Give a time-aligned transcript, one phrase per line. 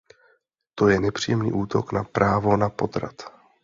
[0.75, 3.15] To je nepřímý útok na právo na potrat.